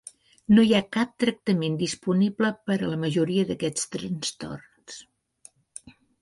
No 0.51 0.61
hi 0.67 0.71
ha 0.77 0.87
cap 0.95 1.11
tractament 1.23 1.75
disponible 1.81 2.51
per 2.71 2.77
a 2.79 2.89
la 2.93 2.97
majoria 3.03 3.45
d'aquests 3.51 3.87
trastorns. 3.97 4.99